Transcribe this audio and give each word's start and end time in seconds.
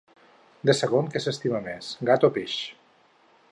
De 0.69 0.73
segon 0.77 1.11
què 1.15 1.21
s'estima 1.25 1.61
més, 1.67 1.91
gat 2.11 2.27
o 2.31 2.35
peix? 2.39 2.59